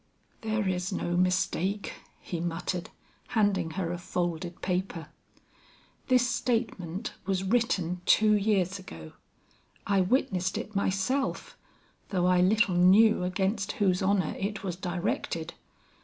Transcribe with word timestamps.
"There 0.41 0.67
is 0.67 0.91
no 0.91 1.15
mistake," 1.15 1.93
he 2.19 2.39
muttered, 2.39 2.89
handing 3.37 3.69
her 3.77 3.91
a 3.91 3.99
folded 3.99 4.59
paper. 4.63 5.09
"This 6.07 6.27
statement 6.27 7.13
was 7.27 7.43
written 7.43 8.01
two 8.07 8.33
years 8.33 8.79
ago; 8.79 9.11
I 9.85 10.01
witnessed 10.01 10.57
it 10.57 10.75
myself, 10.75 11.55
though 12.09 12.25
I 12.25 12.41
little 12.41 12.73
knew 12.73 13.21
against 13.23 13.73
whose 13.73 14.01
honor 14.01 14.33
it 14.39 14.63
was 14.63 14.75
directed. 14.75 15.53